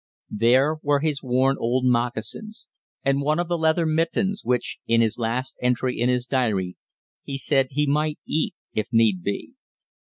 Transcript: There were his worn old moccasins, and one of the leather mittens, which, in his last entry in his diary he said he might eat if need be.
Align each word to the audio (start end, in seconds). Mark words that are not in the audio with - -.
There 0.35 0.77
were 0.81 1.01
his 1.01 1.21
worn 1.21 1.57
old 1.59 1.85
moccasins, 1.85 2.67
and 3.05 3.21
one 3.21 3.37
of 3.37 3.47
the 3.47 3.55
leather 3.59 3.85
mittens, 3.85 4.43
which, 4.43 4.79
in 4.87 4.99
his 4.99 5.19
last 5.19 5.55
entry 5.61 5.99
in 5.99 6.09
his 6.09 6.25
diary 6.25 6.75
he 7.21 7.37
said 7.37 7.67
he 7.69 7.85
might 7.85 8.17
eat 8.25 8.55
if 8.73 8.87
need 8.91 9.21
be. 9.21 9.53